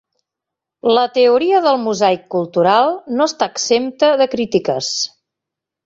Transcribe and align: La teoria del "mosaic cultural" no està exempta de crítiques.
La 0.97 1.03
teoria 1.17 1.59
del 1.67 1.77
"mosaic 1.85 2.25
cultural" 2.37 2.91
no 3.21 3.31
està 3.33 3.53
exempta 3.57 4.13
de 4.23 4.31
crítiques. 4.37 4.93